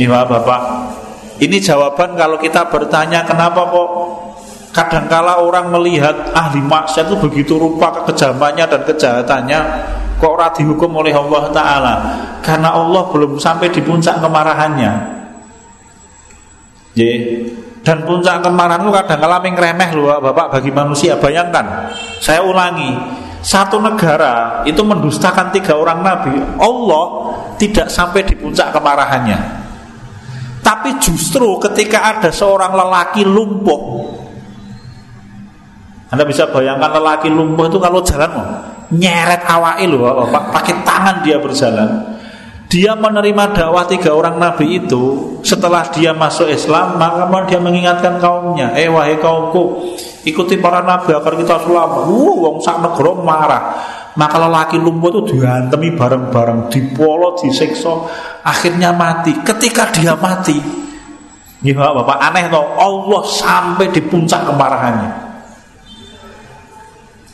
[0.00, 0.62] Ini Bapak,
[1.44, 3.90] ini jawaban kalau kita bertanya kenapa kok
[4.72, 9.60] kadangkala orang melihat ahli maksiat itu begitu rupa kekejamannya dan kejahatannya
[10.20, 11.94] kok ora dihukum oleh Allah taala
[12.44, 14.92] karena Allah belum sampai di puncak kemarahannya.
[16.92, 17.12] Ye.
[17.80, 21.16] Dan puncak kemarahan itu kadang-kala remeh loh Bapak bagi manusia.
[21.16, 21.88] Bayangkan,
[22.20, 22.92] saya ulangi,
[23.40, 29.64] satu negara itu mendustakan tiga orang nabi, Allah tidak sampai di puncak kemarahannya.
[30.60, 34.12] Tapi justru ketika ada seorang lelaki lumpuh,
[36.12, 38.28] Anda bisa bayangkan lelaki lumpuh itu kalau jalan
[38.90, 42.20] nyeret awak loh, pakai tangan dia berjalan.
[42.70, 45.34] dia menerima dakwah tiga orang nabi itu.
[45.42, 48.70] Setelah dia masuk Islam maka dia mengingatkan kaumnya.
[48.78, 49.90] Eh wahai kaumku
[50.22, 52.06] ikuti para nabi agar kita selamat.
[52.06, 53.64] Uh wong sak negara marah.
[54.14, 58.06] Maka lelaki lumpuh itu dihantemi bareng-bareng dipolo disiksa
[58.46, 59.34] akhirnya mati.
[59.42, 60.54] Ketika dia mati
[61.60, 65.10] ya bapak aneh toh Allah sampai di puncak kemarahannya.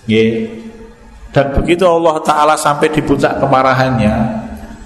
[0.08, 0.24] Ya
[1.36, 4.14] dan begitu Allah Ta'ala sampai di puncak kemarahannya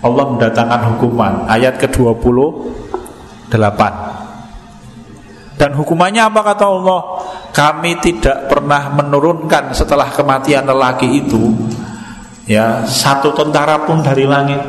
[0.03, 1.47] Allah mendatangkan hukuman.
[1.47, 3.81] Ayat ke-28
[5.61, 7.01] dan hukumannya apa kata Allah?
[7.53, 11.53] Kami tidak pernah menurunkan setelah kematian lelaki itu
[12.49, 14.65] ya satu tentara pun dari langit.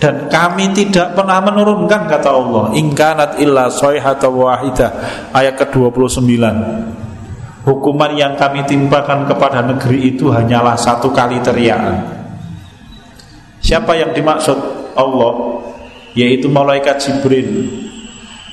[0.00, 2.64] Dan kami tidak pernah menurunkan kata Allah.
[2.74, 4.90] Ingkanat illa sayhata wahidah
[5.36, 6.32] ayat ke-29
[7.62, 12.22] hukuman yang kami timpakan kepada negeri itu hanyalah satu kali teriakan
[13.62, 14.58] Siapa yang dimaksud
[14.98, 15.62] Allah?
[16.18, 17.70] Yaitu malaikat Jibril.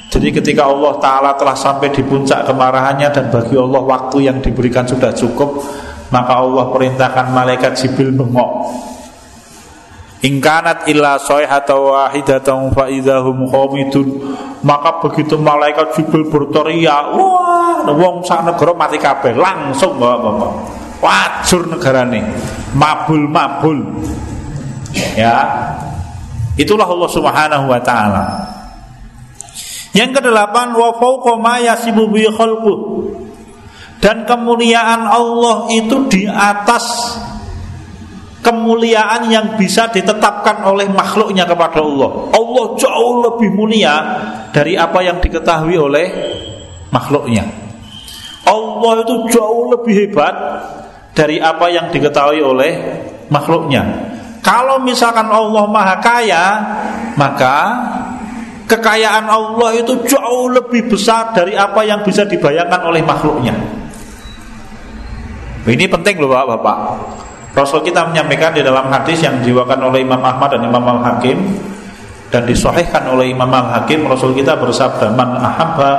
[0.09, 4.81] Jadi ketika Allah Ta'ala telah sampai di puncak kemarahannya Dan bagi Allah waktu yang diberikan
[4.81, 5.61] sudah cukup
[6.09, 8.51] Maka Allah perintahkan malaikat Jibril bengok
[10.19, 14.35] Ingkanat illa soyhata wahidatan fa'idhahum khomidun
[14.67, 20.51] Maka begitu malaikat Jibril berteriak Wah, wong sak negara mati kabeh Langsung bapak-bapak
[20.99, 22.19] Wajur negara ini
[22.75, 23.79] Mabul-mabul
[25.15, 25.37] Ya.
[26.59, 28.25] Itulah Allah Subhanahu wa taala.
[29.95, 32.27] Yang kedelapan wa fawqa ma yasibu bi
[33.99, 37.17] Dan kemuliaan Allah itu di atas
[38.39, 42.31] kemuliaan yang bisa ditetapkan oleh makhluknya kepada Allah.
[42.31, 43.95] Allah jauh lebih mulia
[44.55, 46.07] dari apa yang diketahui oleh
[46.89, 47.45] makhluknya.
[48.47, 50.35] Allah itu jauh lebih hebat
[51.13, 52.71] dari apa yang diketahui oleh
[53.29, 53.83] makhluknya.
[54.39, 56.45] Kalau misalkan Allah Maha Kaya,
[57.19, 57.55] maka
[58.65, 63.53] kekayaan Allah itu jauh lebih besar dari apa yang bisa dibayangkan oleh makhluknya.
[65.69, 66.77] Ini penting loh Bapak-bapak.
[67.53, 71.37] Rasul kita menyampaikan di dalam hadis yang diwakilkan oleh Imam Ahmad dan Imam Al Hakim
[72.29, 75.91] dan disohhikan oleh Imam Al Hakim, Rasul kita bersabda, "Man ahabba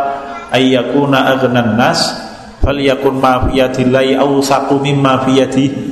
[0.54, 2.06] ayyakuna aghnan nas,
[2.62, 5.82] falyakun ma fi yadillahi awsaqu mimma fi yadihi."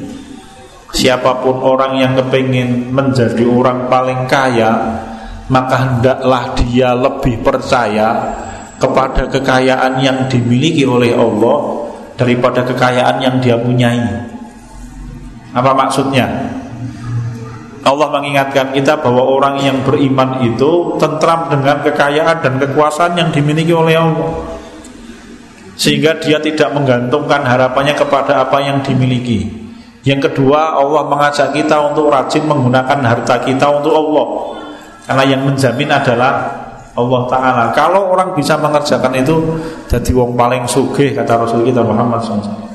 [0.88, 4.72] Siapa pun orang yang kepingin menjadi orang paling kaya
[5.52, 8.16] Maka hendaklah dia lebih percaya
[8.80, 11.84] Kepada kekayaan yang dimiliki oleh Allah
[12.16, 14.37] Daripada kekayaan yang dia punyai
[15.56, 16.28] Apa maksudnya?
[17.88, 23.72] Allah mengingatkan kita bahwa orang yang beriman itu Tentram dengan kekayaan dan kekuasaan yang dimiliki
[23.72, 24.44] oleh Allah.
[25.78, 29.46] Sehingga dia tidak menggantungkan harapannya kepada apa yang dimiliki.
[30.04, 34.26] Yang kedua Allah mengajak kita untuk rajin menggunakan harta kita untuk Allah.
[35.08, 36.32] Karena yang menjamin adalah
[36.98, 37.64] Allah Ta'ala.
[37.72, 39.38] Kalau orang bisa mengerjakan itu
[39.86, 42.67] Jadi wong paling sugih kata Rasul kita Muhammad SAW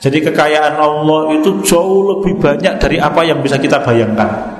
[0.00, 4.56] Jadi kekayaan Allah itu jauh lebih banyak dari apa yang bisa kita bayangkan.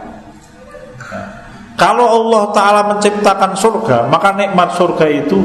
[1.80, 5.40] Kalau Allah Ta'ala menciptakan surga Maka nikmat surga itu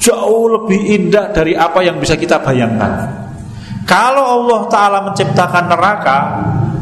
[0.00, 3.04] jauh lebih indah dari apa yang bisa kita bayangkan.
[3.84, 6.18] Kalau Allah Ta'ala menciptakan neraka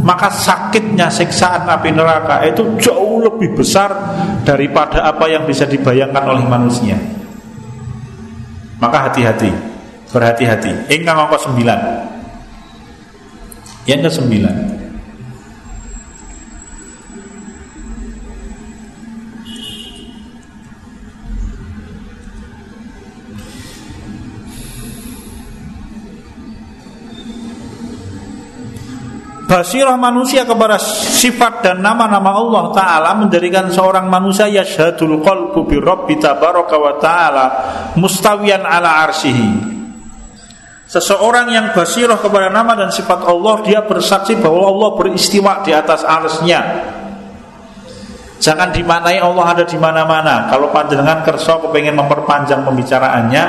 [0.07, 3.91] Maka sakitnya siksaan api neraka Itu jauh lebih besar
[4.47, 6.95] Daripada apa yang bisa dibayangkan oleh manusia.
[8.79, 9.51] Maka hati-hati
[10.15, 10.95] Berhati-hati.
[10.95, 12.14] Ingat angka sembilan
[13.85, 14.57] Yang ke sembilan.
[29.45, 36.19] Basirah manusia kepada sifat dan nama-nama Allah Ta'ala menjadikan seorang manusia yashadul qalbu bi rabbi
[36.19, 37.47] tabaraka wa ta'ala
[37.95, 39.74] mustawiyan ala arsihi
[40.95, 46.07] Seseorang yang basirah kepada nama dan sifat Allah Dia bersaksi bahwa Allah beristiwa di atas
[46.07, 46.63] arsnya
[48.45, 50.53] Jangan dimaknai Allah ada di mana-mana.
[50.53, 53.45] Kalau panjenengan kerso kepengen memperpanjang pembicaraannya,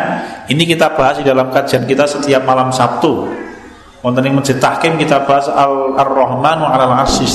[0.47, 3.27] ini kita bahas di dalam kajian kita setiap malam Sabtu
[4.05, 7.25] Wonten ing Masjid kita bahas Al-Rahmanu 'alal 'arsy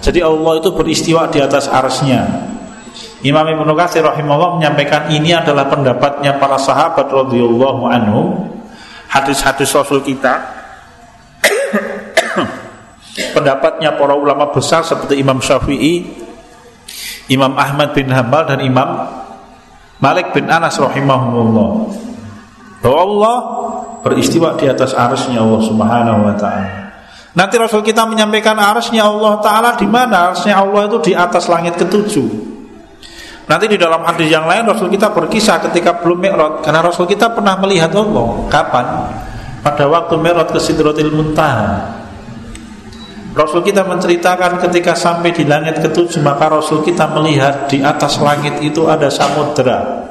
[0.00, 2.48] Jadi Allah itu beristiwa di atas arsnya.
[3.20, 8.20] Imam Ibnu Katsir rahimahullah menyampaikan ini adalah pendapatnya para sahabat radhiyallahu anhu.
[9.12, 10.40] Hadis-hadis Rasul kita
[13.36, 16.08] pendapatnya para ulama besar seperti Imam Syafi'i,
[17.28, 18.88] Imam Ahmad bin Hambal dan Imam
[20.00, 21.70] Malik bin Anas rahimahullah.
[22.80, 23.36] Bahwa Allah
[24.00, 26.82] beristiwa di atas arusnya Allah Subhanahu wa taala.
[27.32, 30.36] Nanti Rasul kita menyampaikan arsnya Allah Ta'ala di mana?
[30.36, 32.51] Arsnya Allah itu di atas langit ketujuh
[33.52, 37.36] Nanti di dalam hadis yang lain Rasul kita berkisah ketika belum Mi'raj Karena Rasul kita
[37.36, 39.12] pernah melihat Allah Kapan?
[39.60, 42.00] Pada waktu Mi'raj ke Sidratil Muntaha
[43.36, 48.56] Rasul kita menceritakan ketika sampai di langit ketujuh Maka Rasul kita melihat di atas langit
[48.64, 50.08] itu ada samudera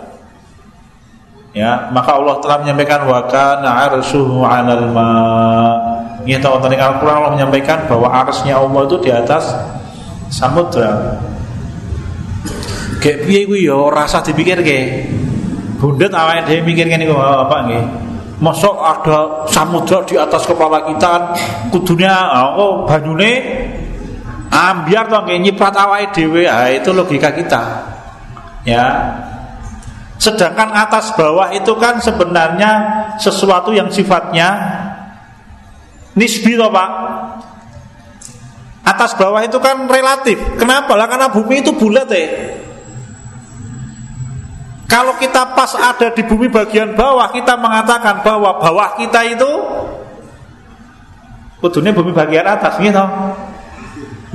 [1.52, 5.12] Ya, maka Allah telah menyampaikan wa kana arshuhu 'alal ma.
[6.24, 9.52] Ini tahu Al-Qur'an Allah menyampaikan bahwa arsnya Allah itu di atas
[10.32, 11.20] samudra.
[13.02, 15.10] Kayak piye kuwi ya rasa dipikir ke.
[15.82, 17.84] Bundet awake dhewe mikir ngene kok apa nggih.
[18.38, 21.34] Mosok ada samudra di atas kepala kita
[21.74, 22.14] kudunya
[22.58, 23.42] oh banyune
[24.54, 26.46] ambiar to nggih nyiprat awake dhewe.
[26.46, 27.62] Ah itu logika kita.
[28.62, 28.86] Ya,
[30.22, 32.72] Sedangkan atas bawah itu kan sebenarnya
[33.18, 34.54] sesuatu yang sifatnya
[36.14, 36.90] nisbi toh Pak.
[38.86, 40.38] Atas bawah itu kan relatif.
[40.62, 40.94] Kenapa?
[40.94, 42.61] Lah karena bumi itu bulat ya.
[44.92, 49.48] Kalau kita pas ada di bumi bagian bawah, kita mengatakan bahwa bawah kita itu
[51.64, 53.00] kudunya bumi bagian atas gitu.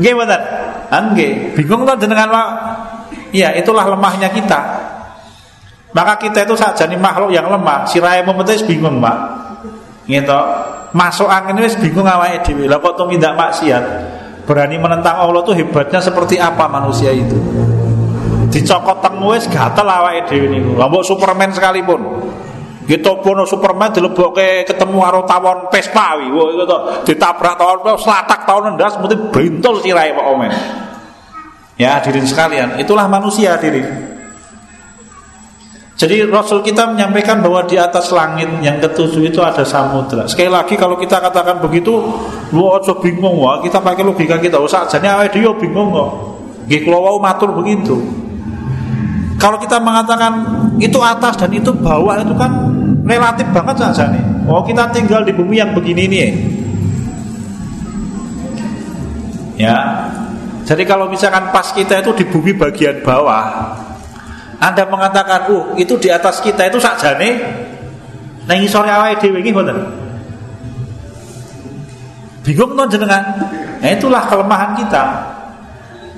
[0.00, 0.40] Nggih benar?
[1.12, 1.52] Nggih.
[1.52, 2.48] Bingung tuh jenengan Pak?
[3.36, 4.60] Iya, itulah lemahnya kita.
[5.92, 7.84] Maka kita itu saja nih makhluk yang lemah.
[7.84, 9.16] Si raya memetis bingung, Pak.
[10.08, 10.40] Gitu.
[10.96, 12.64] Masuk angin wis bingung awake dhewe.
[12.64, 13.84] Lah kok tumindak maksiat.
[14.48, 17.36] Berani menentang Allah tuh hebatnya seperti apa manusia itu.
[18.56, 20.80] Dicokot teng wis gatel awake dhewe niku.
[20.80, 22.00] Lah Superman sekalipun.
[22.88, 26.32] Gitu bono Superman dilebokke ketemu karo tawon Vespa wi.
[26.32, 30.52] Wah itu to ditabrak tawon selatak tawon ndas mesti brintul sirahe Pak Omen.
[31.76, 33.84] Ya hadirin sekalian, itulah manusia hadirin.
[35.96, 40.24] Jadi Rasul kita menyampaikan bahwa di atas langit yang ketujuh itu ada samudra.
[40.24, 42.00] Sekali lagi kalau kita katakan begitu,
[42.52, 44.56] lu ojo bingung wah, kita pakai logika kita.
[44.56, 46.10] Usah jadi awake dia bingung kok.
[46.64, 47.96] Nggih kula matur begitu.
[49.36, 50.32] Kalau kita mengatakan
[50.80, 52.50] itu atas dan itu bawah itu kan
[53.04, 54.24] relatif banget saja nih.
[54.48, 56.28] Oh kita tinggal di bumi yang begini nih.
[59.56, 60.08] Ya.
[60.66, 63.70] Jadi kalau misalkan pas kita itu di bumi bagian bawah,
[64.58, 67.38] anda mengatakan, "Uh, itu di atas kita itu sakjane
[68.50, 69.78] nang sore awake dhewe iki mboten?"
[72.42, 73.22] Bingung to jenengan?
[73.82, 75.02] Nah, itulah kelemahan kita.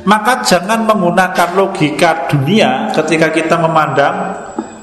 [0.09, 4.33] Maka jangan menggunakan logika dunia ketika kita memandang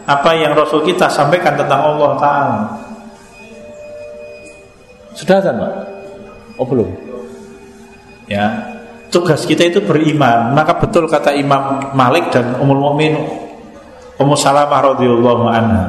[0.06, 2.62] apa yang Rasul kita sampaikan tentang Allah Ta'ala
[5.18, 5.74] Sudah kan Pak?
[6.62, 6.90] Oh belum?
[8.30, 8.78] Ya
[9.10, 13.46] Tugas kita itu beriman Maka betul kata Imam Malik dan Umul Mu'min
[14.16, 15.86] Ummu Salamah radhiyallahu anha.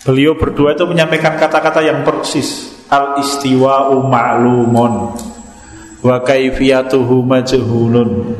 [0.00, 2.72] Beliau berdua itu menyampaikan kata-kata yang persis.
[2.88, 4.94] Al istiwa'u ma'lumun
[6.06, 8.38] wa kaifiyatuhu majhulun.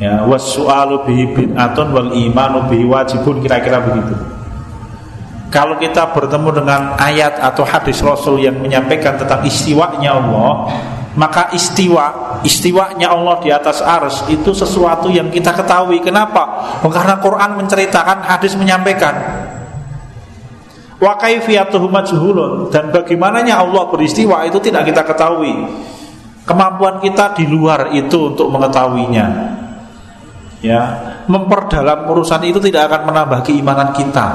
[0.00, 4.16] Ya, wasu'alu bihi bid'atun wal imanu bihi wajibun kira-kira begitu.
[5.52, 10.72] Kalau kita bertemu dengan ayat atau hadis Rasul yang menyampaikan tentang istiwanya Allah,
[11.18, 17.18] maka istiwa istiwanya Allah di atas ars itu sesuatu yang kita ketahui kenapa oh, karena
[17.18, 19.18] Quran menceritakan hadis menyampaikan
[21.00, 21.88] wa kaifiyatuhu
[22.68, 25.56] dan bagaimananya Allah beristiwa itu tidak kita ketahui.
[26.44, 29.26] Kemampuan kita di luar itu untuk mengetahuinya.
[30.60, 34.26] Ya memperdalam urusan itu tidak akan menambah keimanan kita.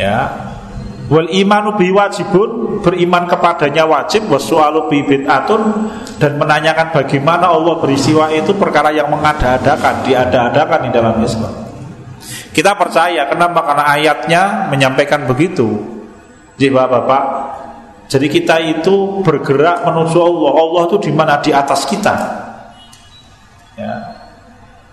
[0.00, 0.18] Ya.
[1.06, 5.62] Wal imanu bi wajibun beriman kepadanya wajib wasu'alu bi bid'atun
[6.18, 11.65] dan menanyakan bagaimana Allah berisiwa itu perkara yang mengada-adakan, diada-adakan di dalam Islam.
[12.56, 13.60] Kita percaya kenapa?
[13.68, 14.42] Karena ayatnya
[14.72, 15.76] menyampaikan begitu.
[16.56, 17.24] Jadi Bapak,
[18.08, 20.52] jadi kita itu bergerak menuju Allah.
[20.56, 22.16] Allah itu di mana di atas kita.
[23.76, 23.92] Ya.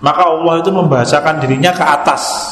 [0.04, 2.52] Maka Allah itu membahasakan dirinya ke atas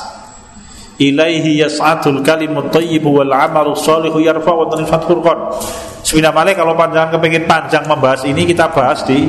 [0.96, 5.60] ilaihi yas'adul kalimut thayyib wal amalu shalihu yarfa'u fathul qad.
[6.08, 9.28] Sebenarnya Malik kalau panjang kepingin panjang membahas ini kita bahas di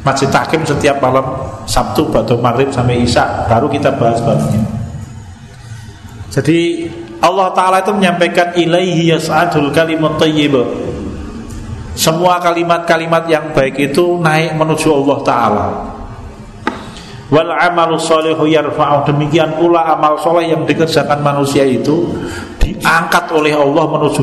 [0.00, 4.79] Masjid Takim setiap malam Sabtu atau Maghrib sampai Isya baru kita bahas babnya.
[6.30, 6.86] Jadi
[7.18, 10.54] Allah Ta'ala itu menyampaikan ilaihi yas'adul kalimut thayyib
[11.98, 15.66] Semua kalimat-kalimat yang baik itu naik menuju Allah Ta'ala.
[17.30, 19.06] Wal amalu solehu yarfa'u.
[19.10, 22.06] Demikian pula amal soleh yang dikerjakan manusia itu
[22.58, 24.22] Diangkat oleh Allah menuju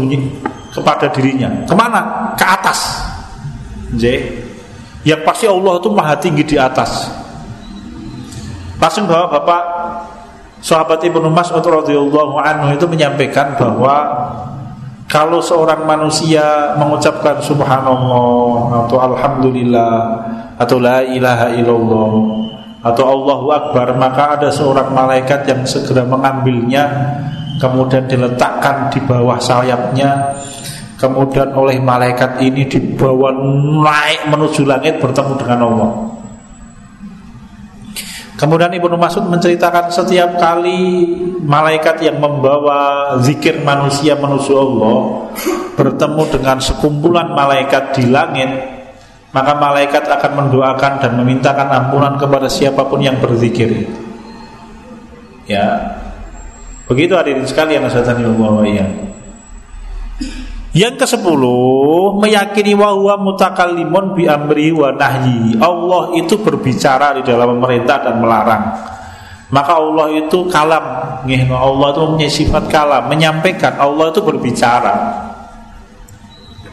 [0.71, 1.51] kepada dirinya.
[1.67, 2.33] Ke mana?
[2.39, 2.79] Ke atas.
[5.07, 7.07] Yang pasti Allah itu maha tinggi di atas.
[8.77, 9.63] Langsung bahwa Bapak
[10.57, 13.95] Sahabat Ibnu Mas'ud radhiyallahu anhu itu menyampaikan bahwa
[15.07, 19.95] kalau seorang manusia mengucapkan subhanallah atau alhamdulillah
[20.59, 22.11] atau la ilaha illallah
[22.83, 26.83] atau Allahu akbar maka ada seorang malaikat yang segera mengambilnya
[27.61, 30.35] kemudian diletakkan di bawah sayapnya
[30.99, 33.31] kemudian oleh malaikat ini dibawa
[33.85, 35.91] naik menuju langit bertemu dengan Allah
[38.38, 41.09] Kemudian Ibnu Mas'ud menceritakan setiap kali
[41.41, 44.97] malaikat yang membawa zikir manusia menuju Allah
[45.73, 48.49] bertemu dengan sekumpulan malaikat di langit,
[49.33, 53.89] maka malaikat akan mendoakan dan memintakan ampunan kepada siapa pun yang berzikir.
[55.49, 55.97] Ya.
[56.85, 58.85] Begitu hadirin sekalian Allah ya.
[60.78, 65.57] Yang ke sepuluh meyakini bahwa mutakallimun bi amri wa nahyi.
[65.57, 68.63] Allah itu berbicara di dalam memerintah dan melarang.
[69.49, 70.86] Maka Allah itu kalam,
[71.49, 74.95] Allah itu punya sifat kalam, menyampaikan Allah itu berbicara.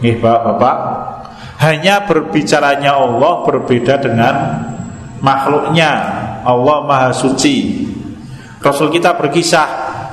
[0.04, 0.76] Nih Bapak,
[1.64, 4.34] hanya berbicaranya Allah berbeda dengan
[5.24, 5.92] makhluknya.
[6.44, 7.88] Allah Maha Suci.
[8.60, 9.68] Rasul kita berkisah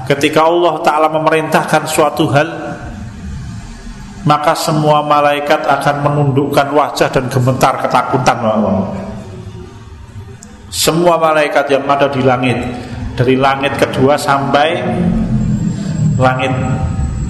[0.07, 2.70] ketika Allah Ta'ala memerintahkan suatu hal
[4.21, 8.37] maka semua malaikat akan menundukkan wajah dan gemetar ketakutan
[10.71, 12.57] Semua malaikat yang ada di langit
[13.17, 14.79] dari langit kedua sampai
[16.15, 16.53] langit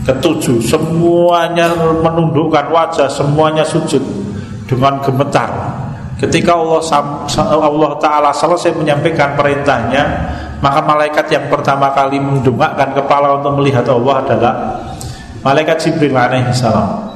[0.06, 4.02] ketujuh semuanya menundukkan wajah, semuanya sujud
[4.66, 5.50] dengan gemetar.
[6.18, 6.82] Ketika Allah
[7.50, 10.04] Allah taala selesai menyampaikan perintahnya,
[10.62, 14.54] maka malaikat yang pertama kali mendongakkan kepala untuk melihat Allah adalah
[15.42, 17.12] malaikat Jibril alaihi salam.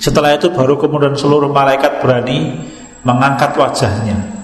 [0.00, 2.56] Setelah itu baru kemudian seluruh malaikat berani
[3.04, 4.40] mengangkat wajahnya.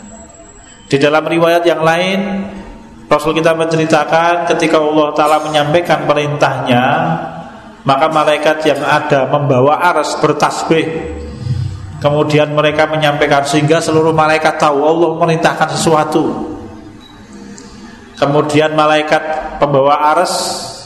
[0.86, 2.46] Di dalam riwayat yang lain
[3.06, 6.84] Rasul kita menceritakan ketika Allah Ta'ala menyampaikan perintahnya
[7.86, 10.86] Maka malaikat yang ada membawa aras bertasbih
[11.98, 16.54] Kemudian mereka menyampaikan sehingga seluruh malaikat tahu Allah merintahkan sesuatu
[18.14, 20.34] Kemudian malaikat pembawa aras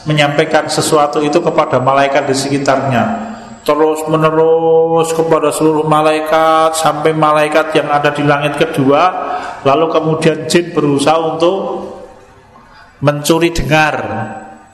[0.05, 3.33] menyampaikan sesuatu itu kepada malaikat di sekitarnya.
[3.61, 9.13] Terus menerus kepada seluruh malaikat sampai malaikat yang ada di langit kedua
[9.61, 11.57] lalu kemudian jin berusaha untuk
[13.05, 13.95] mencuri dengar.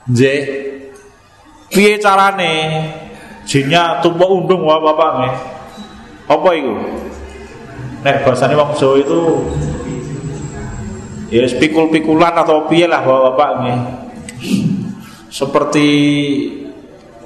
[0.07, 0.21] J
[1.67, 2.55] piye carane?
[3.47, 5.35] Jinnya tumpuk undung wah bapak nih
[6.27, 6.75] apa itu
[8.03, 9.19] nek bahasane wong Jawa itu
[11.31, 13.77] ya pikul-pikulan atau piye lah bapak nih
[15.37, 15.89] seperti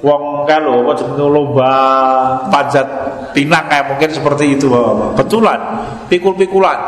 [0.04, 1.72] wong kalau apa jenenge lomba
[2.52, 2.84] panjat
[3.32, 5.24] pinang kayak mungkin seperti itu Bapak.
[5.24, 5.60] Betulan,
[6.12, 6.78] pikul-pikulan.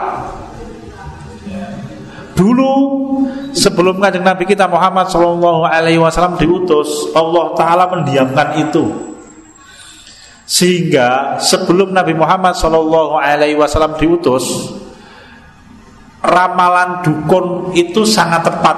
[2.35, 2.72] Dulu
[3.57, 8.85] sebelum kanjeng Nabi kita Muhammad Shallallahu Alaihi Wasallam diutus, Allah Taala mendiamkan itu.
[10.45, 14.45] Sehingga sebelum Nabi Muhammad Shallallahu Alaihi Wasallam diutus,
[16.20, 18.77] ramalan dukun itu sangat tepat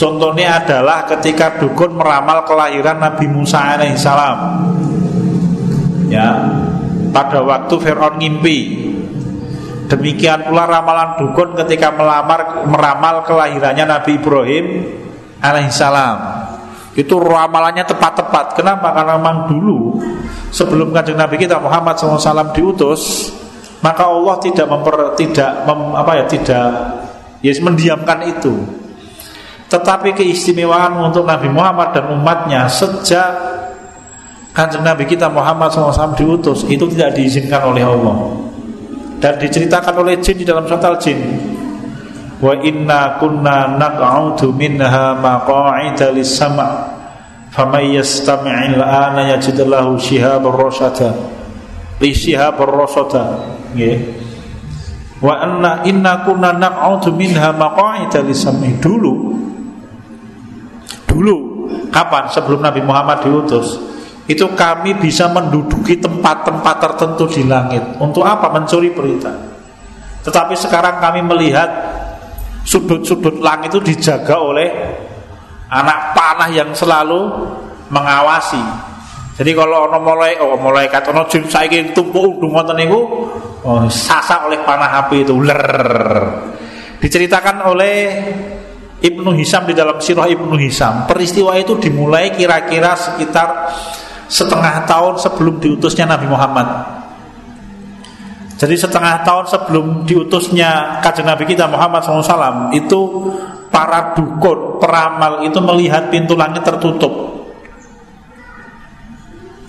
[0.00, 4.38] Contohnya adalah ketika dukun meramal kelahiran Nabi Musa alaihissalam.
[6.08, 6.40] Ya,
[7.12, 8.88] pada waktu Fir'aun ngimpi.
[9.92, 14.64] Demikian pula ramalan dukun ketika melamar meramal kelahirannya Nabi Ibrahim
[15.44, 16.16] alaihissalam.
[16.96, 18.56] Itu ramalannya tepat-tepat.
[18.56, 18.96] Kenapa?
[18.96, 20.00] Karena memang dulu
[20.48, 23.28] sebelum kanjeng Nabi kita Muhammad SAW diutus,
[23.84, 26.68] maka Allah tidak memper, tidak mem, apa ya tidak
[27.44, 28.79] ya mendiamkan itu
[29.70, 33.30] tetapi keistimewaan untuk Nabi Muhammad dan umatnya sejak
[34.50, 38.34] kanjeng Nabi kita Muhammad SAW diutus itu tidak diizinkan oleh Allah.
[39.22, 41.22] Dan diceritakan oleh jin di dalam surat al-jin.
[42.40, 46.98] Wa inna kunna naq'udu minha maqa'ida lis-sama'
[47.54, 51.14] faman yastami'il ana yajid lahu shihabar rasyada
[52.00, 52.74] li shihabar
[55.20, 59.30] wa anna inna kunna naq'udu minha maqa'ida lis-sama' dulu
[61.10, 61.36] Dulu
[61.90, 63.74] kapan sebelum Nabi Muhammad diutus
[64.30, 69.34] itu kami bisa menduduki tempat-tempat tertentu di langit untuk apa mencuri berita.
[70.22, 71.66] Tetapi sekarang kami melihat
[72.62, 74.70] sudut-sudut langit itu dijaga oleh
[75.66, 77.26] anak panah yang selalu
[77.90, 78.62] mengawasi.
[79.34, 83.00] Jadi kalau ono mulai oh mulai kata ono jin saiki tumpuk udung wonten niku
[83.64, 85.64] oh, sasak oleh panah api itu ler.
[87.00, 87.94] Diceritakan oleh
[89.00, 91.08] Ibnu Hisam di dalam sirah Ibnu Hisam.
[91.08, 93.72] Peristiwa itu dimulai kira-kira sekitar
[94.28, 96.68] setengah tahun sebelum diutusnya Nabi Muhammad.
[98.60, 103.32] Jadi setengah tahun sebelum diutusnya kajian Nabi kita Muhammad SAW Itu
[103.72, 107.40] para dukun, peramal itu melihat pintu langit tertutup.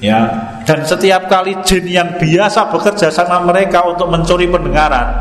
[0.01, 0.33] Ya,
[0.65, 5.13] dan setiap kali jin yang biasa bekerja sama mereka untuk mencuri pendengaran,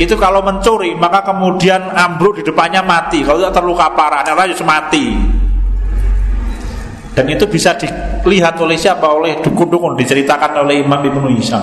[0.00, 3.20] itu kalau mencuri maka kemudian ambruk di depannya mati.
[3.20, 5.16] Kalau tidak terluka parah, harus mati.
[7.12, 9.04] Dan itu bisa dilihat oleh siapa?
[9.04, 11.60] Oleh dukun-dukun diceritakan oleh Imam Ibnu Hisam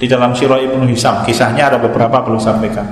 [0.00, 1.20] di dalam Sirah Ibnu Hisam.
[1.28, 2.88] Kisahnya ada beberapa perlu sampaikan.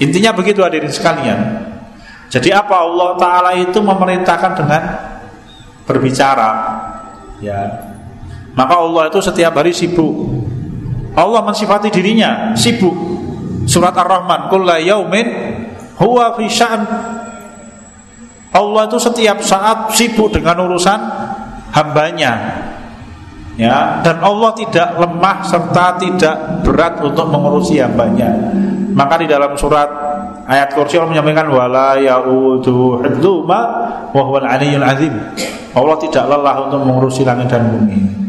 [0.00, 1.68] Intinya begitu hadirin sekalian.
[2.32, 4.82] Jadi apa Allah Taala itu memerintahkan dengan
[5.84, 6.50] berbicara,
[7.44, 7.60] ya.
[8.56, 10.40] Maka Allah itu setiap hari sibuk.
[11.12, 12.96] Allah mensifati dirinya sibuk.
[13.66, 15.26] Surat Ar-Rahman, "Kullu yaumin
[15.98, 16.82] huwa fi sya'n."
[18.52, 21.00] Allah itu setiap saat sibuk dengan urusan
[21.72, 22.60] hambanya.
[23.56, 28.28] Ya dan Allah tidak lemah serta tidak berat untuk mengurusi hambanya.
[28.92, 29.88] Maka di dalam surat
[30.44, 33.60] ayat kursi Allah menyampaikan wala yaudu hadzuma
[34.12, 35.12] wa huwal azim.
[35.72, 38.21] Allah tidak lelah untuk mengurusi langit dan bumi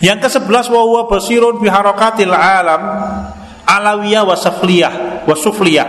[0.00, 2.82] yang ke-11 wa huwa basirun alam
[3.68, 5.88] alawiyah wa sufliyah wa sufliyah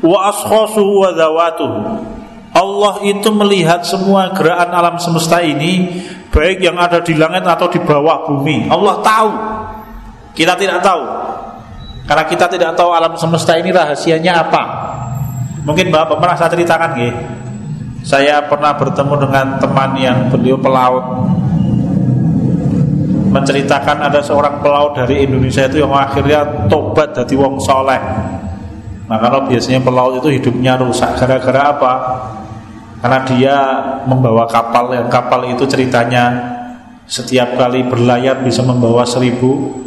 [0.00, 1.80] wa ashkhasuhu wa zawatuhu
[2.50, 6.02] Allah itu melihat semua gerakan alam semesta ini
[6.34, 8.66] baik yang ada di langit atau di bawah bumi.
[8.66, 9.30] Allah tahu.
[10.34, 11.02] Kita tidak tahu.
[12.10, 14.62] Karena kita tidak tahu alam semesta ini rahasianya apa.
[15.62, 17.14] Mungkin Bapak pernah saya ceritakan nggih.
[18.02, 21.04] Saya pernah bertemu dengan teman yang beliau pelaut
[23.30, 28.02] menceritakan ada seorang pelaut dari Indonesia itu yang akhirnya tobat dari wong soleh.
[29.06, 31.14] Nah kalau biasanya pelaut itu hidupnya rusak.
[31.14, 31.92] Gara-gara apa?
[33.00, 33.56] Karena dia
[34.04, 34.92] membawa kapal.
[34.92, 36.58] Yang kapal itu ceritanya
[37.10, 39.82] Setiap kali berlayar bisa membawa seribu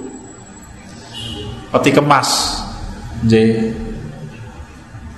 [1.72, 2.60] Peti kemas.
[3.24, 3.72] Jadi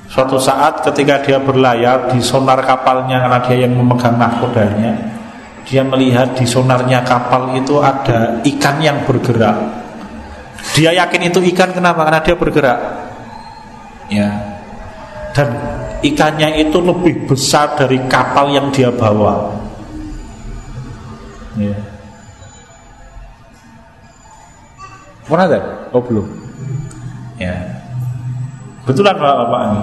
[0.05, 5.14] Suatu saat ketika dia berlayar Di sonar kapalnya Karena dia yang memegang nahkodanya
[5.65, 9.57] Dia melihat di sonarnya kapal itu Ada ikan yang bergerak.
[10.77, 12.05] Dia yakin itu ikan kenapa?
[12.05, 12.79] Karena dia bergerak.
[14.09, 14.29] Ya.
[15.33, 15.49] Dan
[16.05, 19.51] ikannya itu lebih besar dari kapal yang dia bawa.
[21.57, 21.75] Ya.
[25.25, 25.59] Pernah ada
[25.91, 26.27] oh belum.
[27.41, 27.57] Ya.
[28.85, 29.81] Betulan bapak-bapak ini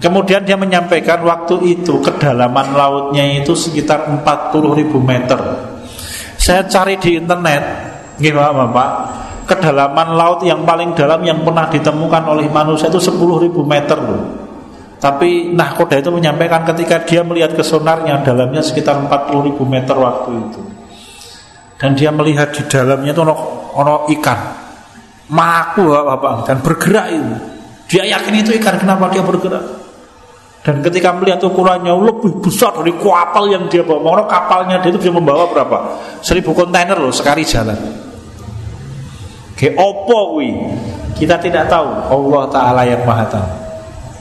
[0.00, 5.38] kemudian dia menyampaikan waktu itu kedalaman lautnya itu sekitar 40 ribu meter
[6.40, 7.62] saya cari di internet
[8.16, 9.20] gimana bapak
[9.50, 14.22] kedalaman laut yang paling dalam yang pernah ditemukan oleh manusia itu 10.000 meter loh.
[15.02, 20.62] Tapi nahkoda itu menyampaikan ketika dia melihat ke sonarnya dalamnya sekitar 40.000 meter waktu itu.
[21.80, 23.34] Dan dia melihat di dalamnya itu ono,
[23.74, 24.38] ono ikan.
[25.32, 27.36] Maku bapak dan bergerak itu.
[27.90, 29.79] Dia yakin itu ikan kenapa dia bergerak?
[30.60, 35.00] Dan ketika melihat ukurannya lebih besar dari kapal yang dia bawa, Mau kapalnya dia itu
[35.00, 35.96] bisa membawa berapa?
[36.20, 37.76] Seribu kontainer loh sekali jalan.
[39.56, 40.52] Ke opo wi
[41.16, 41.88] Kita tidak tahu.
[42.12, 43.48] Allah taala yang Maha tahu.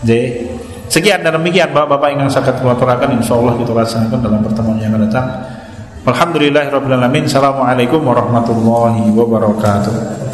[0.08, 0.48] Jadi
[0.88, 5.28] sekian dan demikian Bapak-bapak yang sangat kulaturkan insyaallah kita laksanakan dalam pertemuan yang akan datang.
[6.08, 7.28] Alhamdulillahirabbil alamin.
[7.28, 10.29] Assalamualaikum warahmatullahi wabarakatuh.